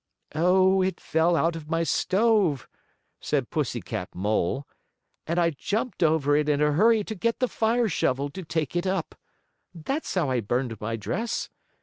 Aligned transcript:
"Oh, 0.33 0.81
it 0.81 0.99
fell 0.99 1.35
out 1.35 1.55
of 1.55 1.69
my 1.69 1.83
stove," 1.83 2.67
said 3.19 3.51
Pussy 3.51 3.81
Cat 3.81 4.09
Mole, 4.15 4.65
"and 5.27 5.37
I 5.37 5.51
jumped 5.51 6.01
over 6.01 6.35
it 6.35 6.49
in 6.49 6.59
a 6.59 6.71
hurry 6.71 7.03
to 7.03 7.13
get 7.13 7.37
the 7.37 7.47
fire 7.47 7.87
shovel 7.87 8.31
to 8.31 8.41
take 8.43 8.75
it 8.75 8.87
up. 8.87 9.13
That's 9.75 10.11
how 10.15 10.31
I 10.31 10.39
burned 10.39 10.81
my 10.81 10.95
dress. 10.95 11.49